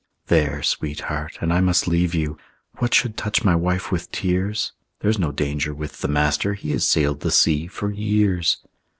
[0.29, 1.37] There, sweetheart!
[1.41, 2.35] And I must leave you.
[2.79, 4.71] What should touch my wife with tears?
[5.01, 8.65] There's no danger with the Master; He has sailed the sea for years.